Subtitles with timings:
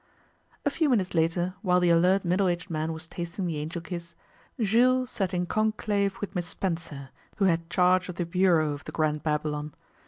[0.65, 4.15] A few minutes later, while the alert, middle aged man was tasting the Angel Kiss,
[4.59, 8.91] Jules sat in conclave with Miss Spencer, who had charge of the bureau of the
[8.91, 9.75] Grand Babylon.